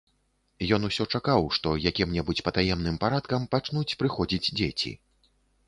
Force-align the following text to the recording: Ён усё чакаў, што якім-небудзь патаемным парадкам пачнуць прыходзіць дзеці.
Ён 0.77 0.87
усё 0.87 1.05
чакаў, 1.19 1.41
што 1.57 1.73
якім-небудзь 1.89 2.43
патаемным 2.49 2.99
парадкам 3.05 3.47
пачнуць 3.55 3.97
прыходзіць 4.03 4.43
дзеці. 4.57 4.99